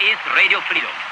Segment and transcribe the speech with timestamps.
[0.00, 1.07] is Radio Freedom.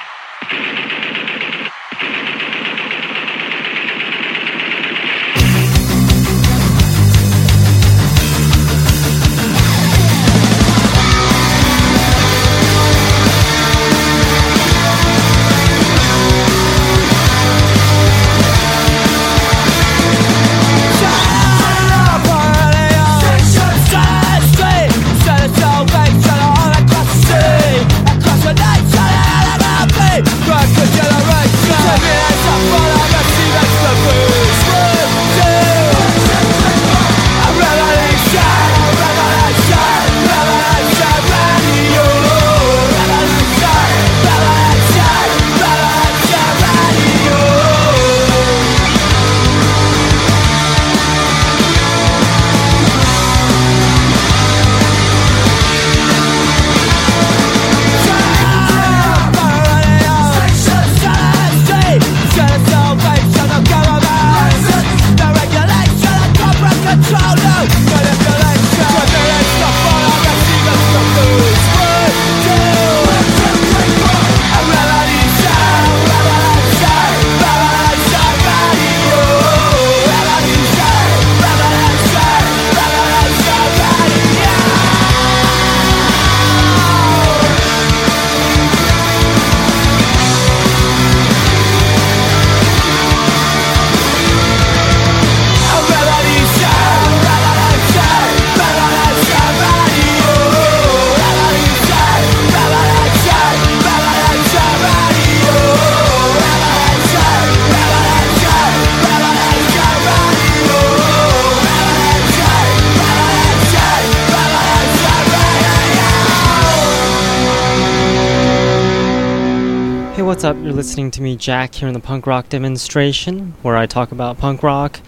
[120.76, 124.62] Listening to me, Jack, here in the punk rock demonstration, where I talk about punk
[124.62, 125.00] rock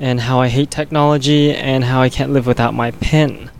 [0.00, 3.50] and how I hate technology and how I can't live without my pen,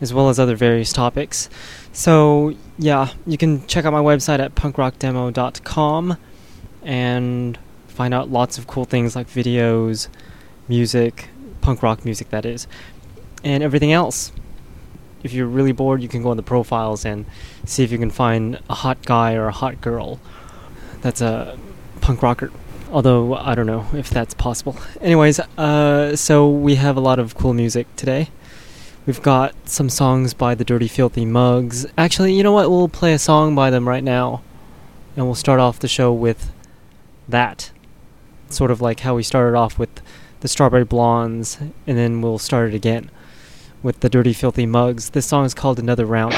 [0.00, 1.50] as well as other various topics.
[1.92, 6.16] So, yeah, you can check out my website at punkrockdemo.com
[6.82, 7.58] and
[7.88, 10.08] find out lots of cool things like videos,
[10.66, 11.28] music,
[11.60, 12.66] punk rock music, that is,
[13.44, 14.32] and everything else
[15.22, 17.26] if you're really bored, you can go on the profiles and
[17.66, 20.18] see if you can find a hot guy or a hot girl
[21.02, 21.58] that's a
[22.00, 22.50] punk rocker.
[22.90, 24.76] Although I don't know if that's possible.
[25.00, 28.30] Anyways, uh, so we have a lot of cool music today.
[29.06, 31.86] We've got some songs by the Dirty Filthy Mugs.
[31.96, 32.70] Actually, you know what?
[32.70, 34.42] We'll play a song by them right now,
[35.16, 36.52] and we'll start off the show with
[37.28, 37.70] that.
[38.50, 40.02] Sort of like how we started off with
[40.40, 43.10] the Strawberry Blondes, and then we'll start it again
[43.82, 45.10] with the Dirty Filthy Mugs.
[45.10, 46.34] This song is called Another Round.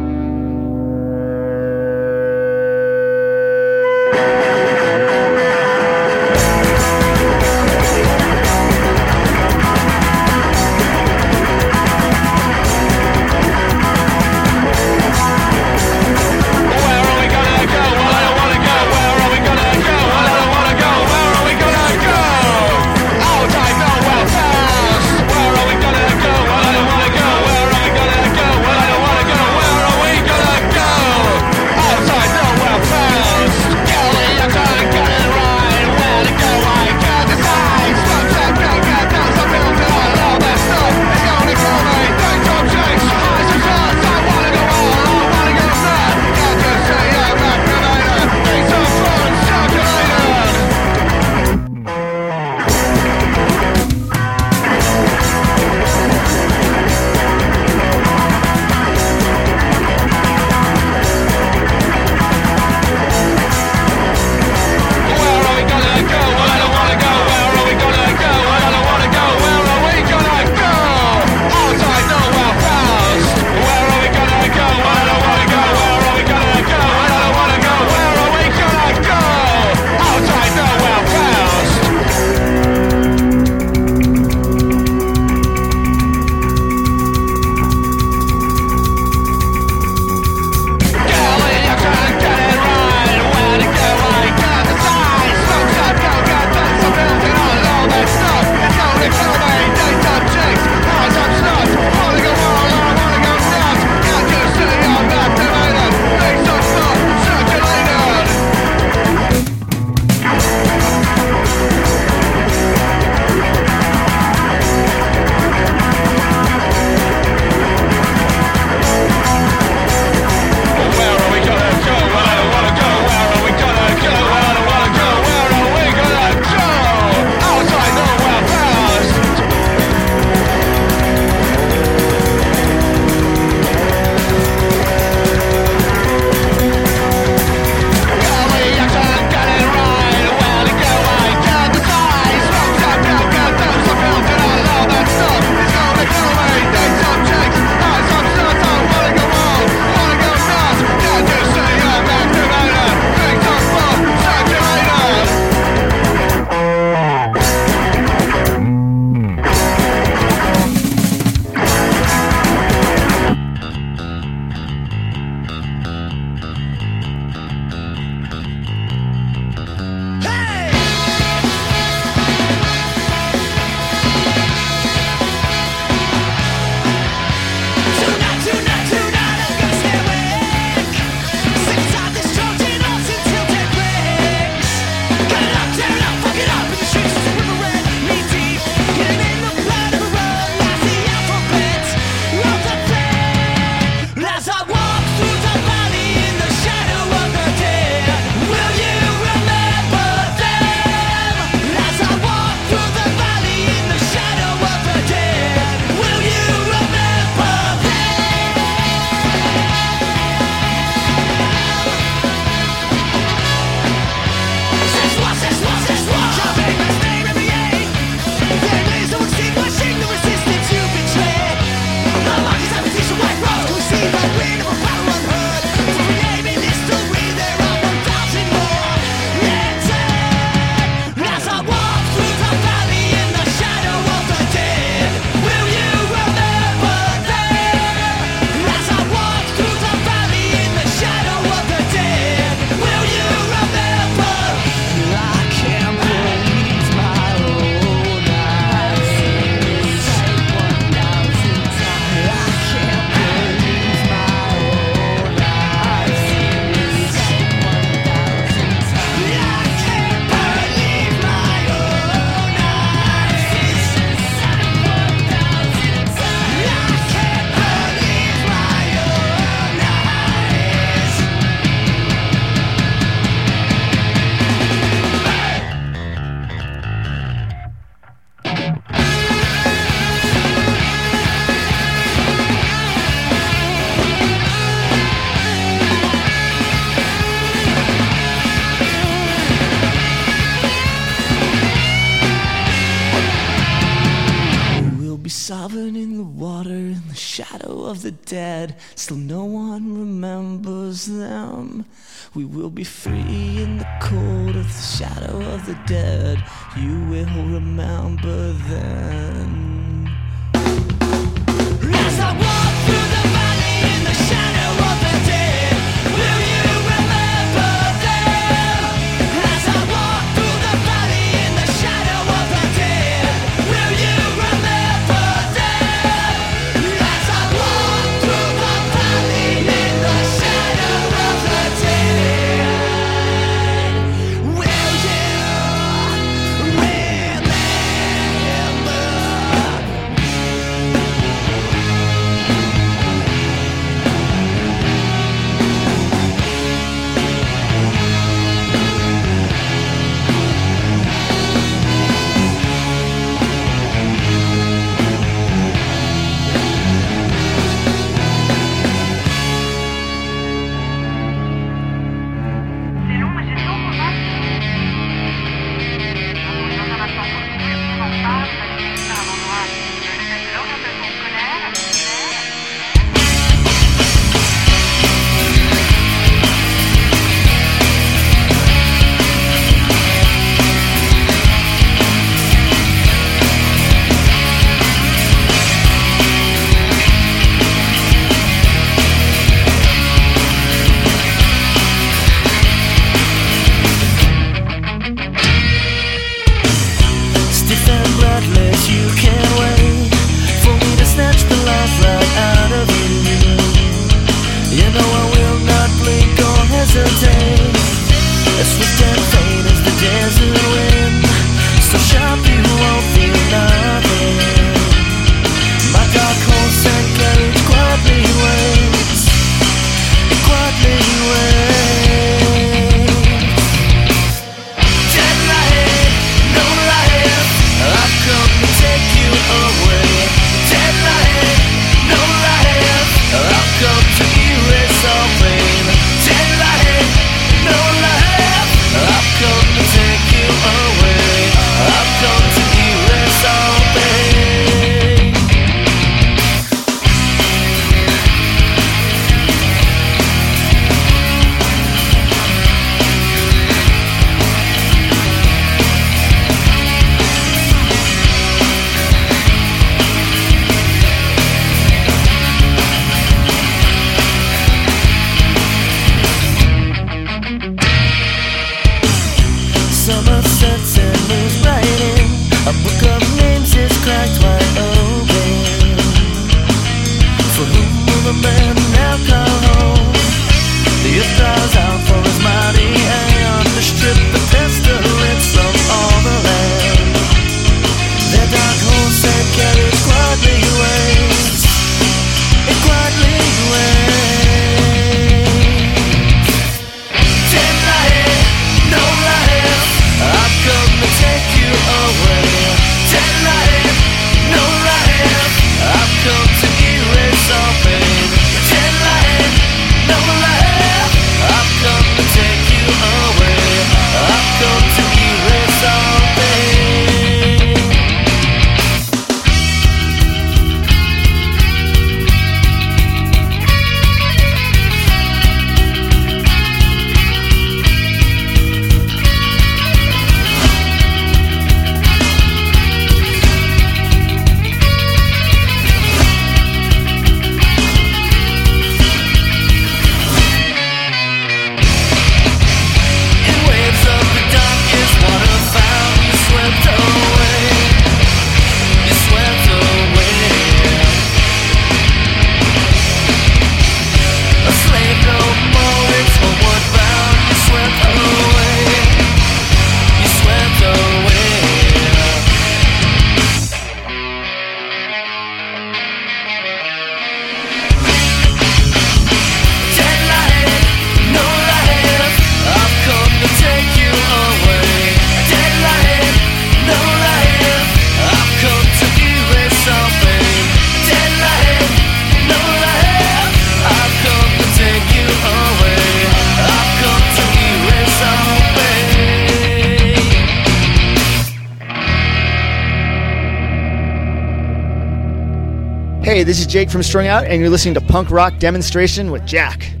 [596.81, 600.00] Jake from Strung Out, and you're listening to Punk Rock Demonstration with Jack.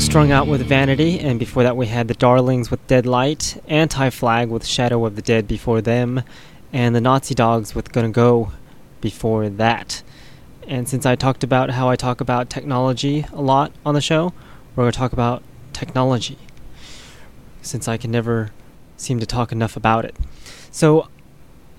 [0.00, 4.10] Strung Out with Vanity, and before that we had the Darlings with Dead Light, Anti
[4.10, 6.22] Flag with Shadow of the Dead before them,
[6.72, 8.52] and the Nazi Dogs with Gonna Go
[9.00, 10.02] before that.
[10.68, 14.32] And since I talked about how I talk about technology a lot on the show,
[14.76, 16.38] we're going to talk about technology.
[17.62, 18.50] Since I can never
[18.96, 20.14] seem to talk enough about it.
[20.70, 21.08] So,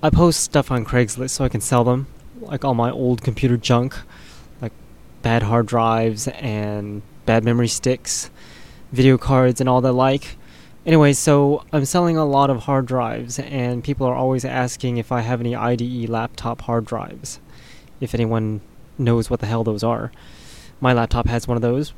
[0.02, 2.08] I post stuff on Craigslist so I can sell them,
[2.42, 3.96] like all my old computer junk,
[4.62, 4.72] like
[5.22, 8.32] bad hard drives and bad memory sticks,
[8.92, 10.36] video cards, and all the like.
[10.84, 15.12] Anyway, so I'm selling a lot of hard drives, and people are always asking if
[15.12, 17.40] I have any IDE laptop hard drives.
[18.02, 18.62] If anyone
[18.98, 20.12] knows what the hell those are.
[20.82, 21.94] My laptop has one of those.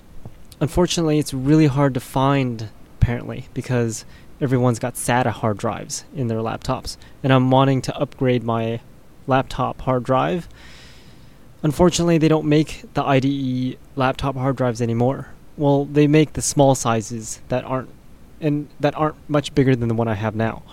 [0.60, 2.68] Unfortunately, it's really hard to find,
[3.00, 4.04] apparently, because
[4.42, 6.98] everyone's got SATA hard drives in their laptops.
[7.24, 8.82] And I'm wanting to upgrade my
[9.28, 10.50] laptop hard drive.
[11.64, 15.30] Unfortunately, they don't make the IDE laptop hard drives anymore.
[15.58, 17.90] Well, they make the small sizes that aren't
[18.40, 20.64] and that aren't much bigger than the one I have now.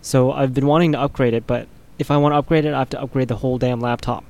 [0.00, 2.78] So I've been wanting to upgrade it, but if I want to upgrade it, I
[2.78, 4.24] have to upgrade the whole damn laptop.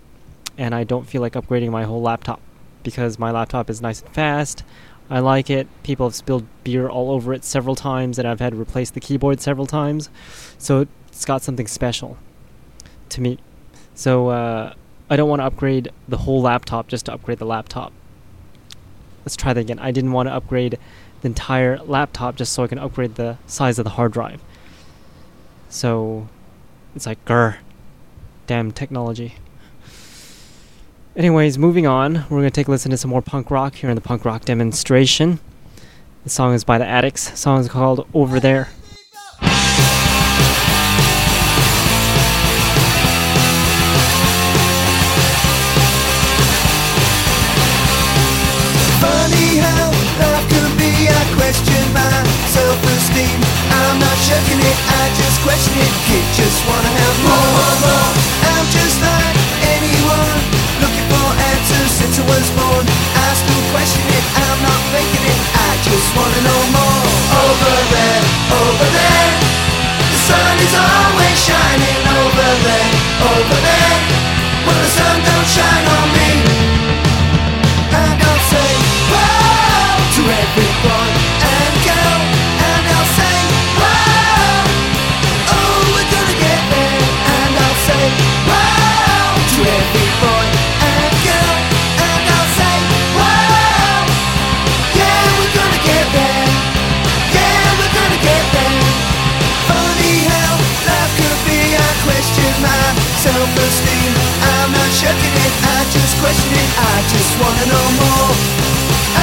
[0.58, 2.40] And I don't feel like upgrading my whole laptop
[2.82, 4.64] because my laptop is nice and fast.
[5.08, 5.68] I like it.
[5.84, 9.00] People have spilled beer all over it several times, and I've had to replace the
[9.00, 10.10] keyboard several times.
[10.58, 12.16] So it's got something special
[13.10, 13.38] to me.
[13.94, 14.74] So uh,
[15.10, 17.92] I don't want to upgrade the whole laptop just to upgrade the laptop.
[19.24, 19.80] Let's try that again.
[19.80, 20.78] I didn't want to upgrade
[21.20, 24.40] the entire laptop just so I can upgrade the size of the hard drive.
[25.68, 26.28] So
[26.94, 27.56] it's like, grr.
[28.46, 29.34] Damn technology.
[31.16, 33.90] Anyways, moving on, we're going to take a listen to some more punk rock here
[33.90, 35.40] in the punk rock demonstration.
[36.22, 37.30] The song is by the Addicts.
[37.30, 38.68] The song is called Over There.
[51.94, 52.16] My
[52.50, 53.38] self-esteem.
[53.70, 55.92] I'm not checking it, I just question it.
[56.06, 58.10] Kid, just wanna have more, more, more.
[58.54, 59.36] I'm just like
[59.78, 60.40] anyone,
[60.82, 62.84] looking for answers since I was born.
[62.86, 65.40] I still question it, I'm not faking it.
[65.56, 67.02] I just wanna know more.
[67.44, 68.22] Over there,
[68.54, 69.30] over there,
[69.98, 71.98] the sun is always shining.
[72.20, 72.90] Over there,
[73.34, 73.98] over there,
[74.66, 76.59] well the sun don't shine on me.
[106.20, 106.70] Question it.
[106.76, 108.32] I just wanna know more.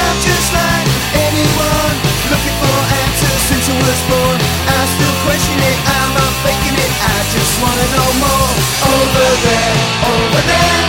[0.02, 1.94] I'm just like anyone,
[2.26, 4.38] looking for answers since I was born.
[4.66, 5.78] I still question it.
[5.94, 6.92] I'm not faking it.
[6.98, 8.50] I just wanna know more.
[8.82, 9.74] Over there,
[10.10, 10.82] over there,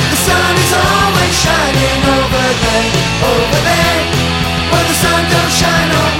[0.00, 2.00] the sun is always shining.
[2.08, 2.88] Over there,
[3.28, 4.00] over there,
[4.72, 6.13] where the sun don't shine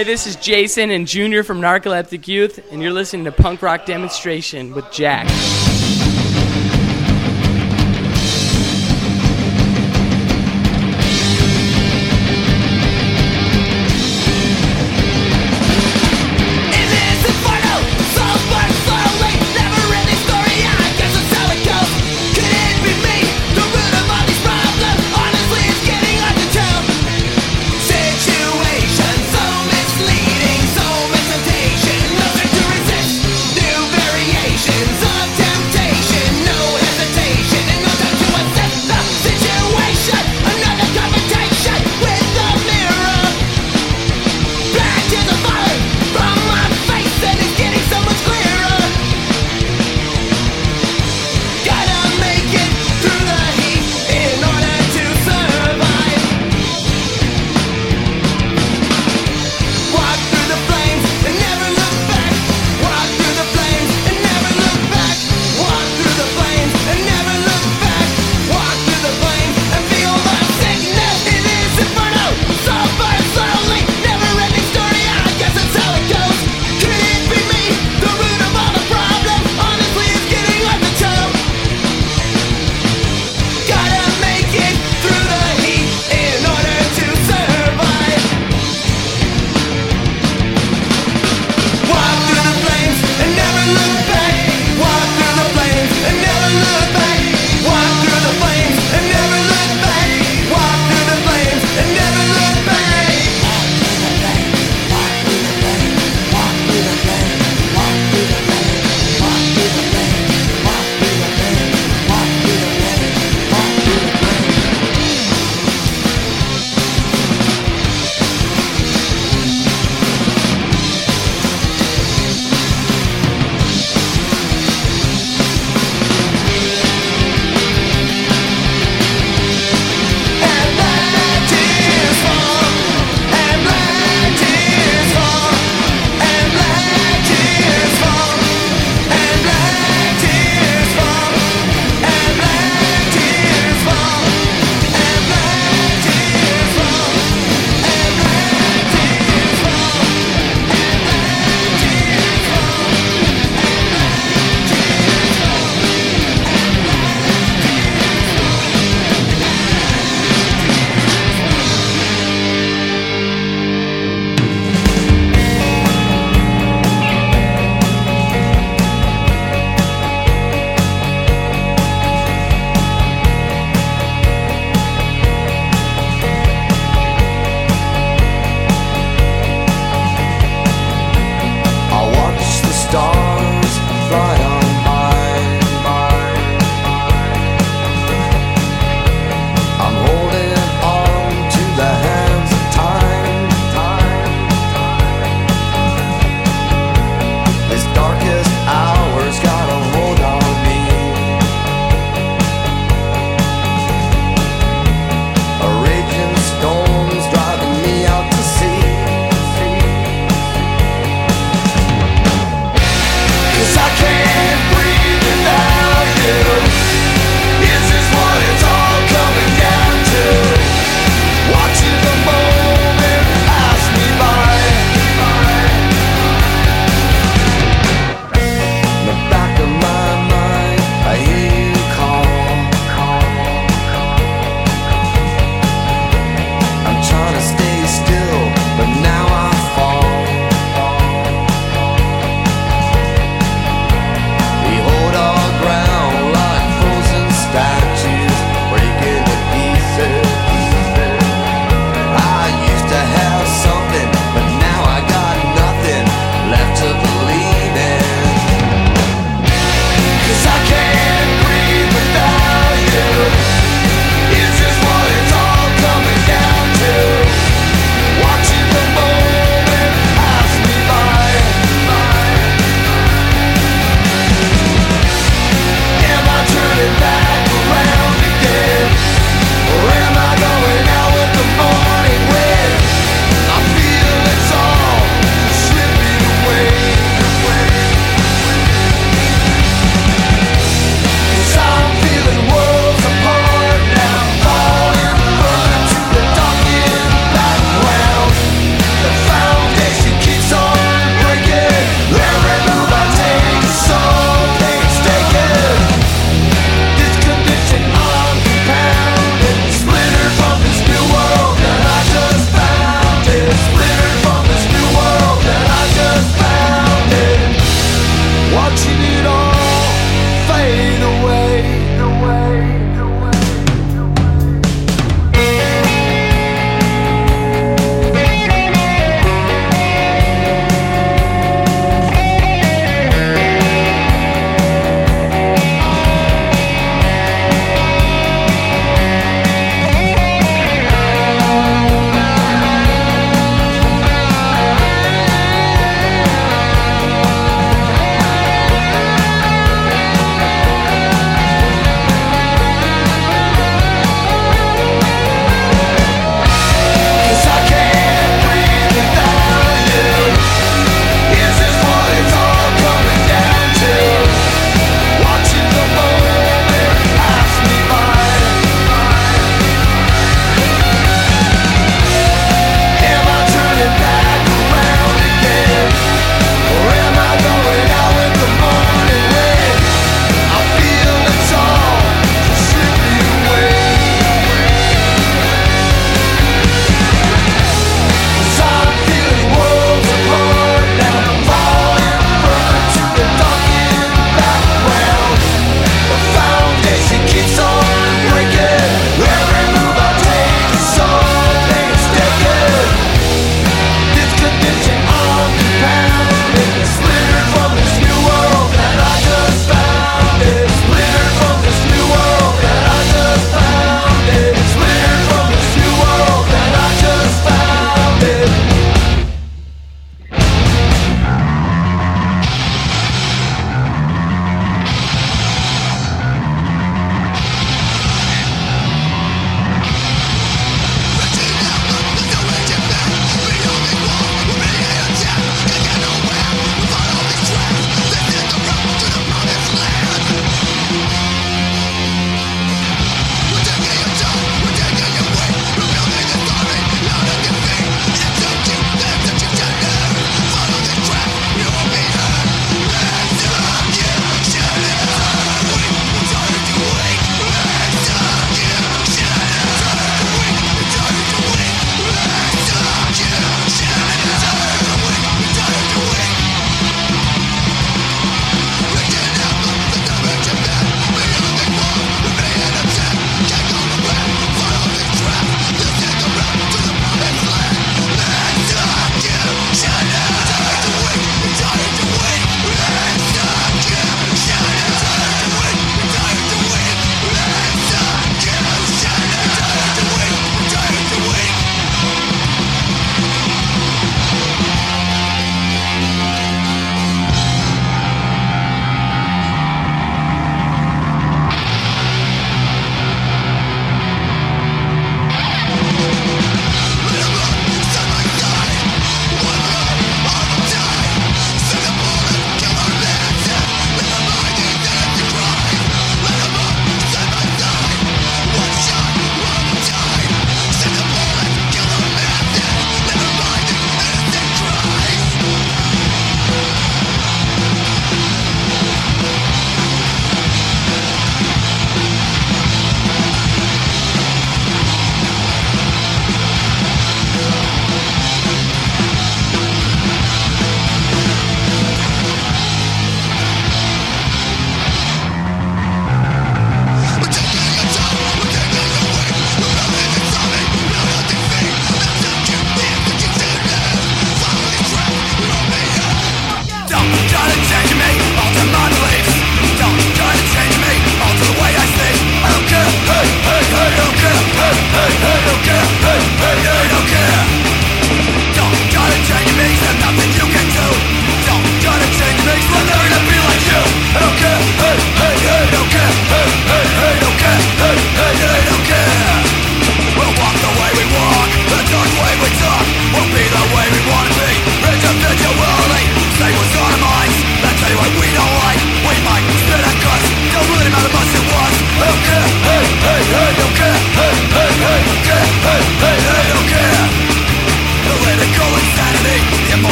[0.00, 3.84] Hey, this is Jason and Junior from Narcoleptic Youth, and you're listening to Punk Rock
[3.84, 5.26] Demonstration with Jack.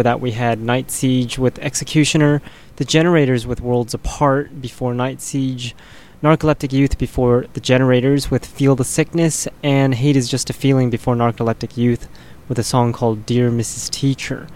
[0.00, 2.40] Before that we had Night Siege with Executioner,
[2.76, 5.74] The Generators with Worlds Apart before Night Siege,
[6.22, 10.88] Narcoleptic Youth before The Generators with Feel the Sickness, and Hate is Just a Feeling
[10.88, 12.08] before Narcoleptic Youth
[12.48, 13.90] with a song called Dear Mrs.
[13.90, 14.46] Teacher.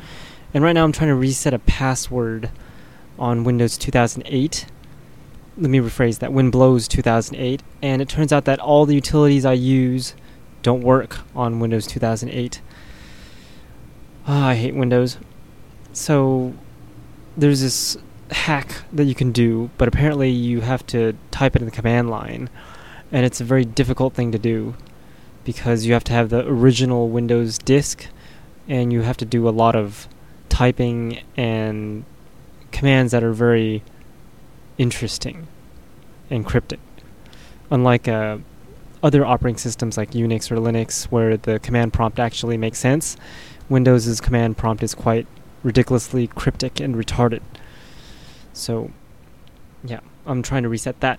[0.55, 2.49] And right now I'm trying to reset a password
[3.19, 4.65] on Windows 2008.
[5.59, 9.53] Let me rephrase that Windows 2008, and it turns out that all the utilities I
[9.53, 10.15] use
[10.63, 12.63] don't work on Windows 2008.
[14.27, 15.19] Ah, I hate Windows.
[15.95, 16.53] So
[17.37, 17.97] there's this
[18.31, 22.11] hack that you can do, but apparently you have to type it in the command
[22.11, 22.51] line,
[23.13, 24.75] and it's a very difficult thing to do
[25.45, 28.07] because you have to have the original Windows disk,
[28.69, 30.09] and you have to do a lot of
[30.49, 32.05] typing and
[32.73, 33.85] commands that are very
[34.79, 35.47] interesting
[36.29, 36.81] and cryptic.
[37.71, 38.39] Unlike uh,
[39.01, 43.17] other operating systems like Unix or Linux, where the command prompt actually makes sense,
[43.69, 45.29] Windows's command prompt is quite
[45.65, 47.41] ridiculously cryptic and retarded.
[48.53, 48.93] So,
[49.83, 51.19] yeah, I'm trying to reset that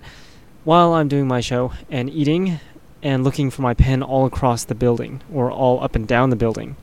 [0.64, 2.58] while I'm doing my show and eating
[3.02, 6.36] and looking for my pen all across the building or all up and down the
[6.36, 6.76] building.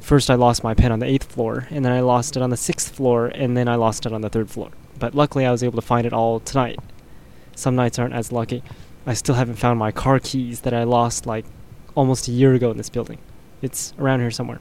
[0.00, 2.50] First, I lost my pen on the eighth floor, and then I lost it on
[2.50, 4.70] the sixth floor, and then I lost it on the third floor.
[4.98, 6.80] But luckily, I was able to find it all tonight.
[7.54, 8.64] Some nights aren't as lucky.
[9.06, 11.44] I still haven't found my car keys that I lost like
[11.94, 13.18] almost a year ago in this building.
[13.60, 14.58] It's around here somewhere.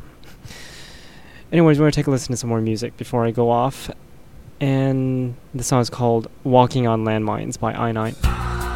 [1.51, 3.91] Anyways, we're going to take a listen to some more music before I go off.
[4.61, 8.70] And the song is called Walking on Landmines by I9.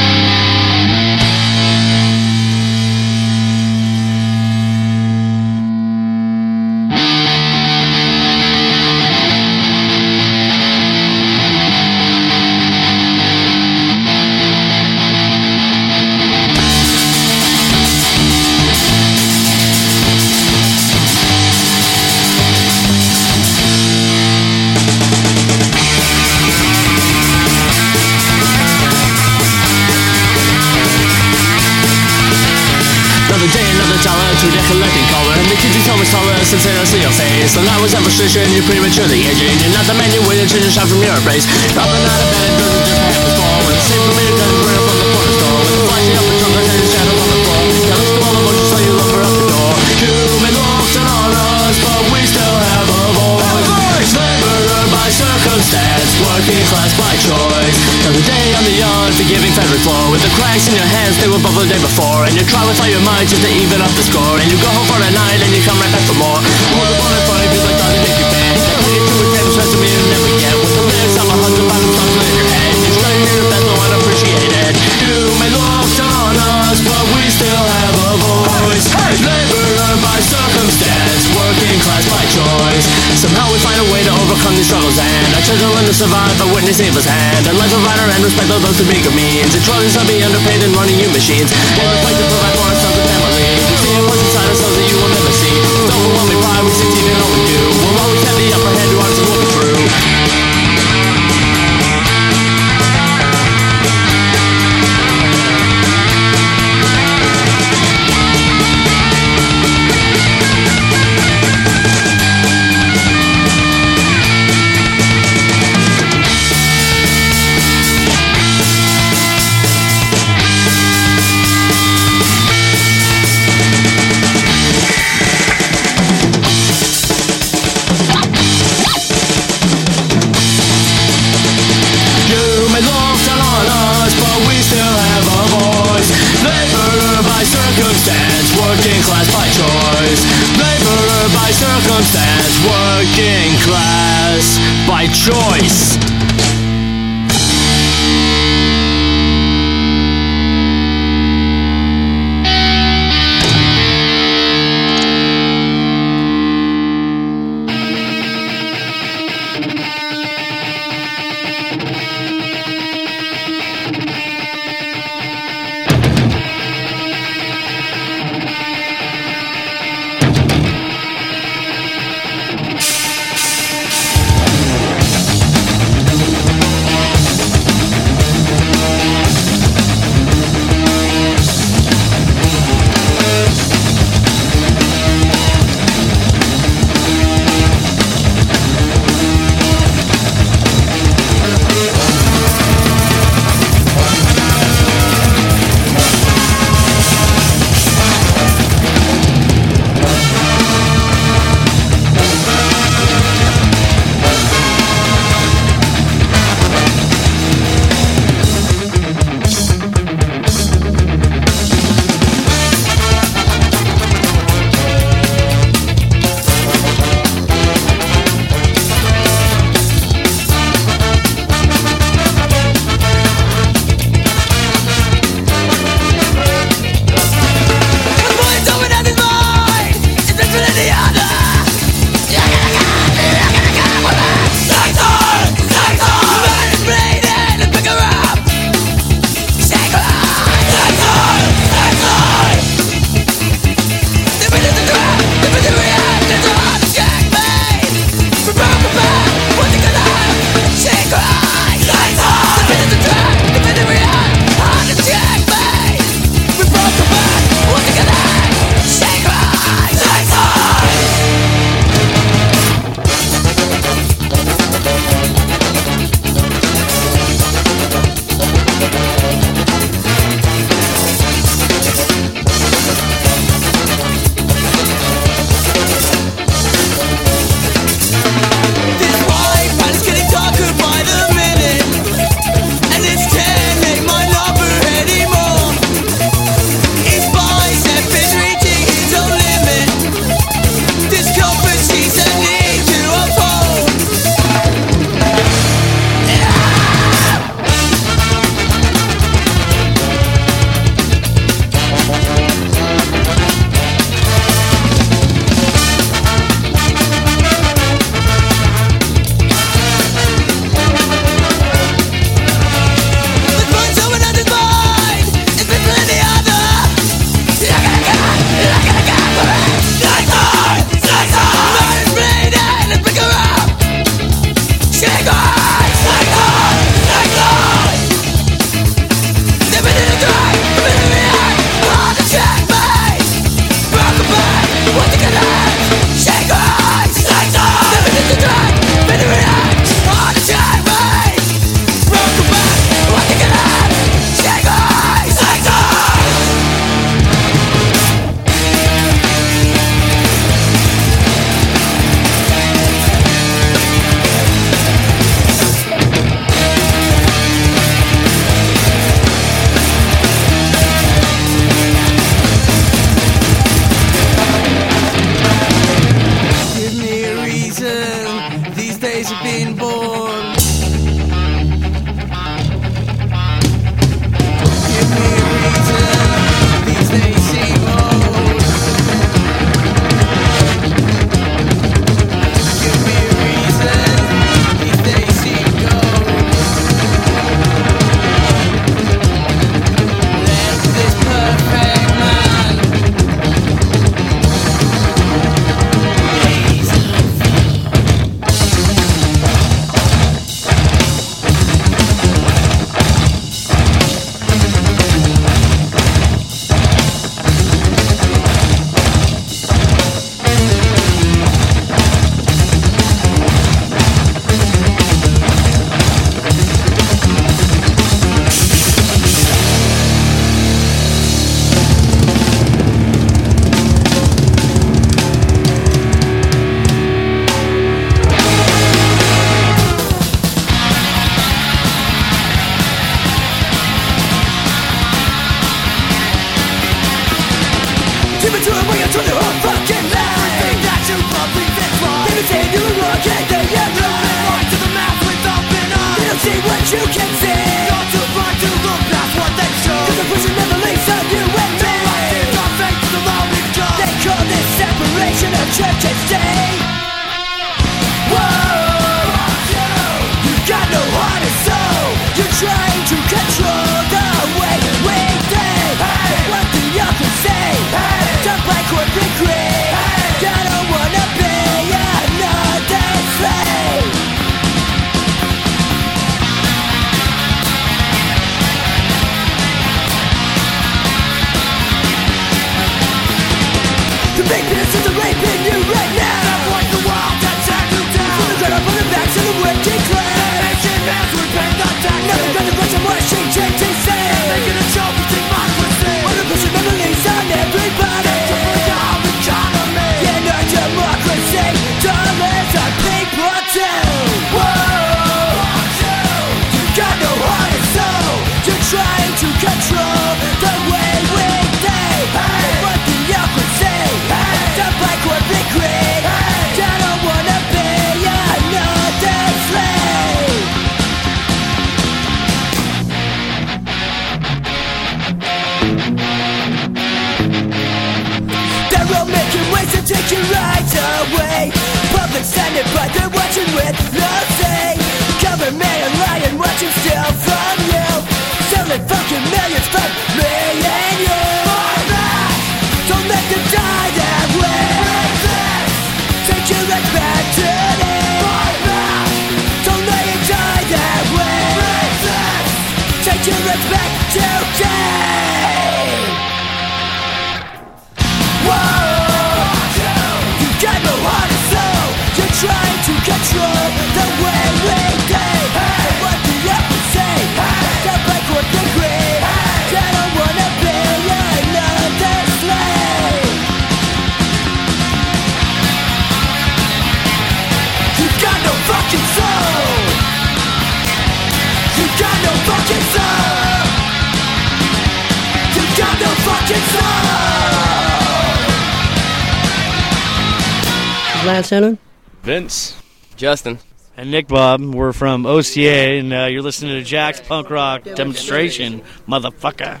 [591.54, 591.98] Miles Shannon.
[592.42, 593.00] Vince.
[593.36, 593.78] Justin.
[594.16, 594.80] And Nick Bob.
[594.80, 600.00] We're from OCA, and uh, you're listening to Jack's Punk Rock Demonstration, motherfucker.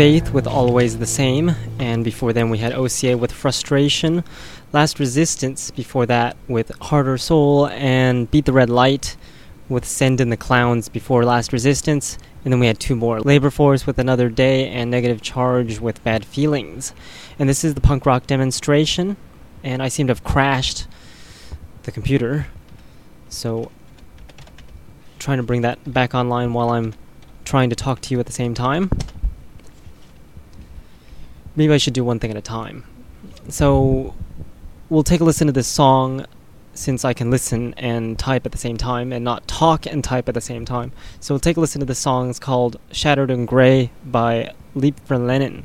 [0.00, 4.24] Faith with Always the Same, and before then we had OCA with Frustration,
[4.72, 9.18] Last Resistance before that with Harder Soul, and Beat the Red Light
[9.68, 13.50] with Send in the Clowns before Last Resistance, and then we had two more Labor
[13.50, 16.94] Force with Another Day, and Negative Charge with Bad Feelings.
[17.38, 19.18] And this is the punk rock demonstration,
[19.62, 20.86] and I seem to have crashed
[21.82, 22.46] the computer,
[23.28, 23.70] so
[25.18, 26.94] trying to bring that back online while I'm
[27.44, 28.88] trying to talk to you at the same time.
[31.60, 32.84] Maybe I should do one thing at a time.
[33.50, 34.14] So,
[34.88, 36.24] we'll take a listen to this song
[36.72, 40.26] since I can listen and type at the same time and not talk and type
[40.26, 40.90] at the same time.
[41.20, 42.30] So, we'll take a listen to this song.
[42.30, 45.64] It's called Shattered and Grey by Leap for Lenin.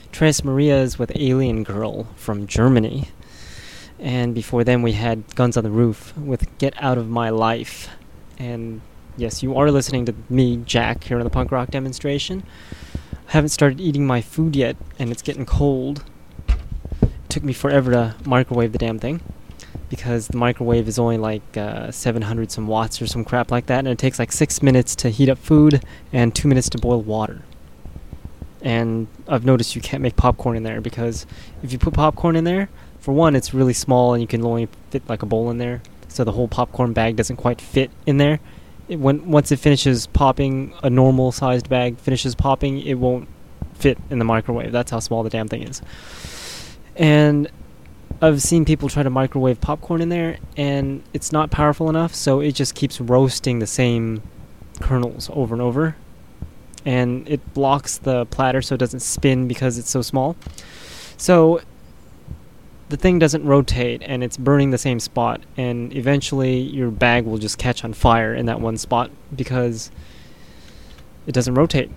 [0.11, 3.09] Tres Marias with Alien Girl from Germany.
[3.97, 7.89] And before then, we had Guns on the Roof with Get Out of My Life.
[8.37, 8.81] And
[9.15, 12.43] yes, you are listening to me, Jack, here on the punk rock demonstration.
[13.29, 16.03] I haven't started eating my food yet, and it's getting cold.
[17.01, 19.21] It took me forever to microwave the damn thing
[19.87, 23.79] because the microwave is only like uh, 700 some watts or some crap like that,
[23.79, 27.01] and it takes like six minutes to heat up food and two minutes to boil
[27.01, 27.43] water.
[28.61, 31.25] And I've noticed you can't make popcorn in there because
[31.63, 32.69] if you put popcorn in there,
[32.99, 35.81] for one, it's really small and you can only fit like a bowl in there,
[36.07, 38.39] so the whole popcorn bag doesn't quite fit in there.
[38.87, 43.27] It, when once it finishes popping, a normal sized bag finishes popping, it won't
[43.73, 44.71] fit in the microwave.
[44.71, 45.81] That's how small the damn thing is.
[46.95, 47.49] And
[48.21, 52.39] I've seen people try to microwave popcorn in there, and it's not powerful enough, so
[52.39, 54.21] it just keeps roasting the same
[54.79, 55.95] kernels over and over.
[56.85, 60.35] And it blocks the platter so it doesn't spin because it's so small.
[61.17, 61.61] So
[62.91, 67.37] the thing doesn't rotate, and it's burning the same spot, and eventually your bag will
[67.37, 69.91] just catch on fire in that one spot because
[71.25, 71.89] it doesn't rotate.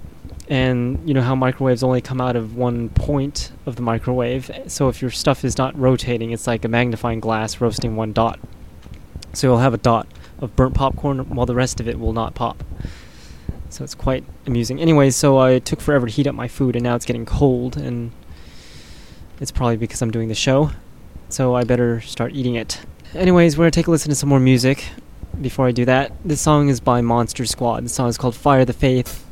[0.48, 4.51] And you know how microwaves only come out of one point of the microwave?
[4.69, 8.39] So if your stuff is not rotating it's like a magnifying glass roasting one dot.
[9.32, 10.06] So you'll have a dot
[10.39, 12.62] of burnt popcorn while the rest of it will not pop
[13.74, 14.80] so it's quite amusing.
[14.80, 17.76] Anyway so i took forever to heat up my food and now it's getting cold
[17.76, 18.12] and
[19.40, 20.70] it's probably because i'm doing the show.
[21.28, 22.80] So i better start eating it.
[23.14, 24.84] Anyways we're gonna take a listen to some more music
[25.40, 26.12] before i do that.
[26.24, 27.84] This song is by monster squad.
[27.84, 29.26] The song is called fire the faith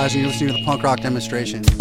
[0.00, 1.79] The You're listening to the punk rock demonstration.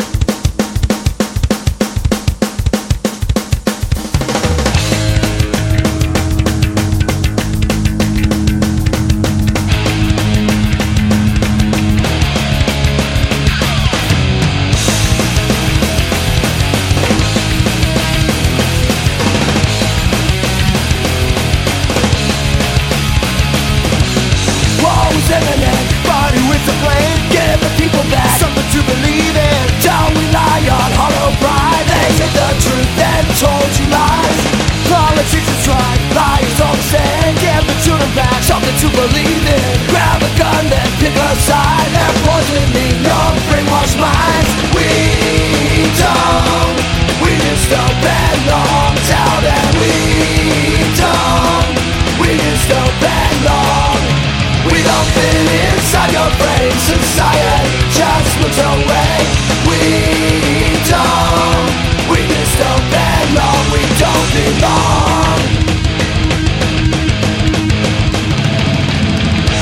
[63.73, 65.39] We don't belong.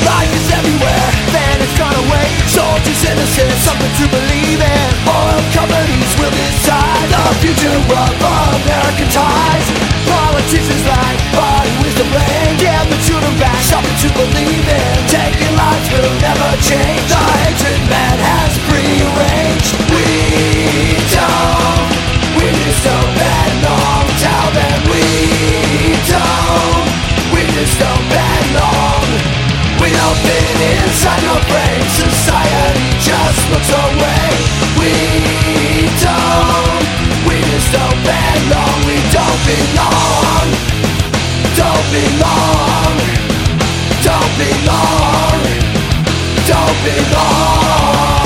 [0.07, 2.27] Life is everywhere Then it's gone away.
[2.47, 4.89] Soldiers innocent Something to believe in.
[5.07, 7.85] Oil companies will decide The future of
[8.63, 9.67] American ties?
[12.57, 14.95] Give the children back Something to believe in.
[15.07, 17.05] Taking lives will never change.
[17.11, 19.86] The hatred man has prearranged
[30.27, 30.35] We
[30.83, 31.81] inside your brain.
[32.03, 34.27] Society just looks away.
[34.79, 34.91] We
[36.03, 36.83] don't
[37.27, 38.77] We just don't belong.
[38.87, 40.47] We don't belong.
[41.55, 42.95] Don't belong.
[44.03, 45.39] Don't belong.
[46.47, 48.16] Don't belong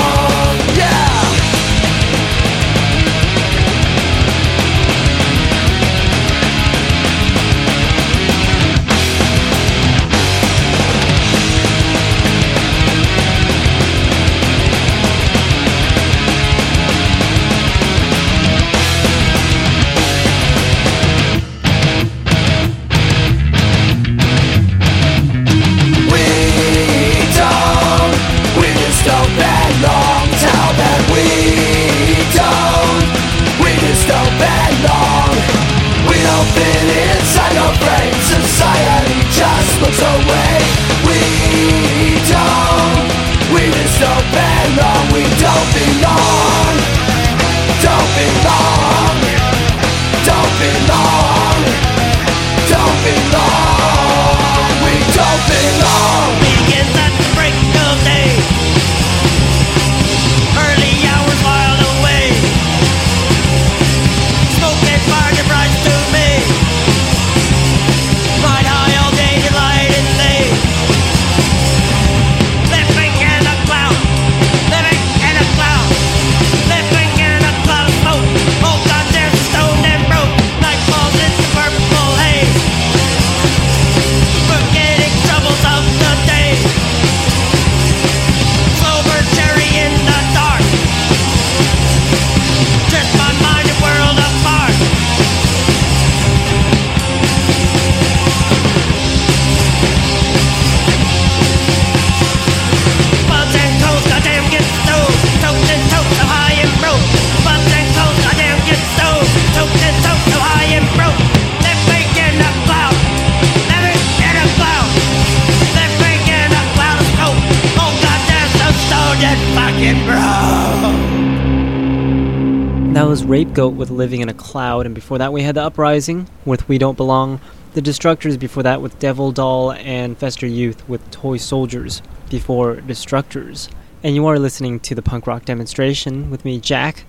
[123.72, 126.96] with Living in a Cloud, and before that we had The Uprising with We Don't
[126.96, 127.40] Belong,
[127.74, 133.68] The Destructors before that with Devil Doll, and Fester Youth with Toy Soldiers before Destructors.
[134.02, 137.04] And you are listening to the punk rock demonstration with me, Jack.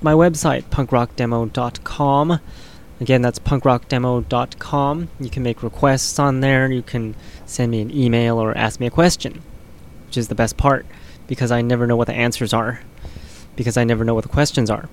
[0.00, 2.40] My website, punkrockdemo.com.
[3.00, 5.08] Again, that's punkrockdemo.com.
[5.20, 7.14] You can make requests on there, you can
[7.44, 9.42] send me an email or ask me a question,
[10.06, 10.86] which is the best part
[11.26, 12.80] because I never know what the answers are
[13.56, 14.88] because I never know what the questions are.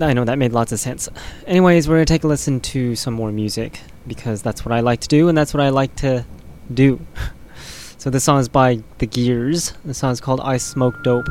[0.00, 1.08] I know that made lots of sense.
[1.46, 4.80] Anyways, we're going to take a listen to some more music because that's what I
[4.80, 6.24] like to do and that's what I like to
[6.72, 7.00] do.
[7.98, 9.72] so this song is by The Gears.
[9.84, 11.28] The song is called I Smoke Dope.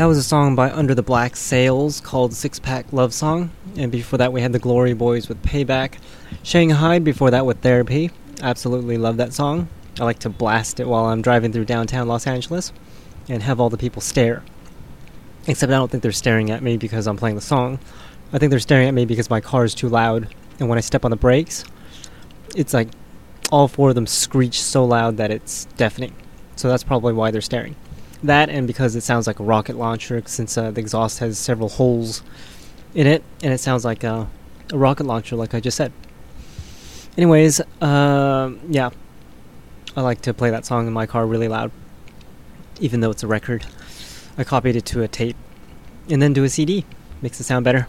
[0.00, 3.50] That was a song by Under the Black Sails called Six Pack Love Song.
[3.76, 5.96] And before that, we had the Glory Boys with Payback.
[6.42, 8.10] Shanghai before that with Therapy.
[8.40, 9.68] Absolutely love that song.
[10.00, 12.72] I like to blast it while I'm driving through downtown Los Angeles
[13.28, 14.42] and have all the people stare.
[15.46, 17.78] Except I don't think they're staring at me because I'm playing the song.
[18.32, 20.34] I think they're staring at me because my car is too loud.
[20.58, 21.62] And when I step on the brakes,
[22.56, 22.88] it's like
[23.52, 26.14] all four of them screech so loud that it's deafening.
[26.56, 27.76] So that's probably why they're staring.
[28.22, 31.68] That and because it sounds like a rocket launcher, since uh, the exhaust has several
[31.68, 32.22] holes
[32.94, 34.28] in it, and it sounds like a,
[34.72, 35.92] a rocket launcher, like I just said.
[37.16, 38.90] Anyways, uh, yeah,
[39.96, 41.72] I like to play that song in my car really loud,
[42.80, 43.66] even though it's a record.
[44.38, 45.36] I copied it to a tape
[46.08, 46.84] and then do a CD.
[47.22, 47.88] Makes it sound better.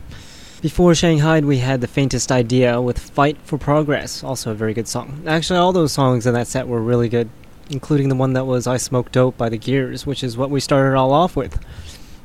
[0.62, 4.88] Before Shanghai, we had The Faintest Idea with Fight for Progress, also a very good
[4.88, 5.24] song.
[5.26, 7.30] Actually, all those songs in that set were really good,
[7.72, 10.60] including the one that was I Smoke Dope by The Gears, which is what we
[10.60, 11.64] started all off with.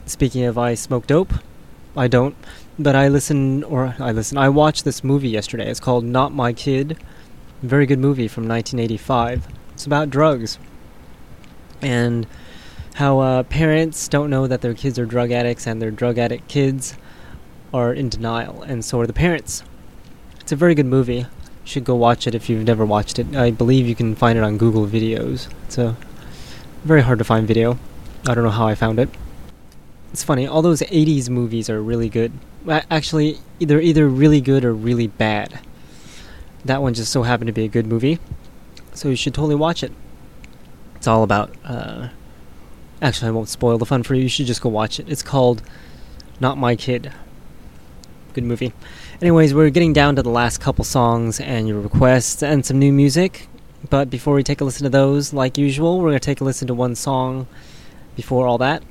[0.05, 1.33] Speaking of I Smoke Dope,
[1.97, 2.37] I don't,
[2.79, 5.71] but I listen, or I listen, I watched this movie yesterday.
[5.71, 6.99] It's called Not My Kid.
[7.63, 9.47] Very good movie from 1985.
[9.73, 10.59] It's about drugs.
[11.81, 12.27] And
[12.95, 16.49] how uh, parents don't know that their kids are drug addicts and their drug addict
[16.49, 16.97] kids
[17.73, 19.63] are in denial, and so are the parents.
[20.41, 21.27] It's a very good movie.
[21.67, 23.35] Should go watch it if you've never watched it.
[23.35, 25.53] I believe you can find it on Google Videos.
[25.65, 25.97] It's a
[26.85, 27.77] very hard to find video.
[28.25, 29.09] I don't know how I found it.
[30.13, 32.33] It's funny, all those 80s movies are really good.
[32.69, 35.59] Actually, they're either really good or really bad.
[36.65, 38.21] That one just so happened to be a good movie,
[38.95, 39.91] so you should totally watch it.
[40.95, 41.53] It's all about.
[41.65, 42.09] Uh,
[43.03, 44.23] actually, I won't spoil the fun for you.
[44.23, 45.09] You should just go watch it.
[45.09, 45.63] It's called
[46.39, 47.13] Not My Kid.
[48.35, 48.73] Good movie.
[49.23, 52.93] Anyways, we're getting down to the last couple songs and your requests and some new
[52.93, 53.49] music.
[53.89, 56.45] But before we take a listen to those, like usual, we're going to take a
[56.45, 57.47] listen to one song
[58.15, 58.83] before all that.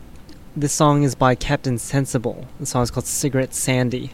[0.55, 2.47] This song is by Captain Sensible.
[2.59, 4.13] The song is called Cigarette Sandy.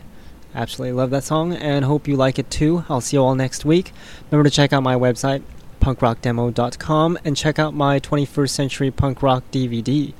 [0.53, 2.83] Absolutely love that song and hope you like it too.
[2.89, 3.93] I'll see you all next week.
[4.29, 5.43] Remember to check out my website,
[5.79, 10.13] punkrockdemo.com, and check out my 21st Century Punk Rock DVD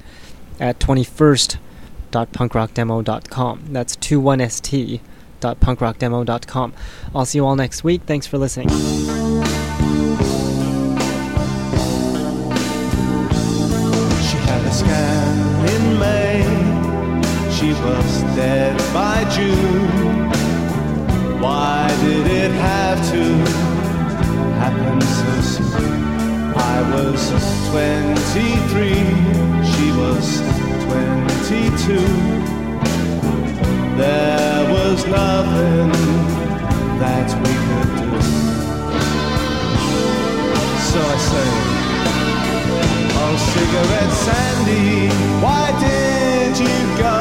[0.58, 3.66] at 21st.punkrockdemo.com.
[3.74, 3.98] That's
[5.42, 6.74] 21st.punkrockdemo.com.
[7.14, 8.04] I'll see you all next week.
[8.06, 8.70] Thanks for listening.
[8.70, 8.76] She
[14.48, 16.44] had a scan in May.
[17.52, 20.30] She was dead by June.
[21.42, 23.24] Why did it have to
[24.62, 26.02] happen so soon?
[26.54, 27.32] I was
[27.72, 28.94] 23.
[29.72, 30.42] She was
[30.86, 31.98] 22.
[33.98, 34.61] There
[34.92, 35.90] was nothing
[37.00, 38.12] that we could do.
[40.90, 41.50] So I say,
[43.22, 45.08] Oh, cigarette Sandy,
[45.42, 47.21] why did you go?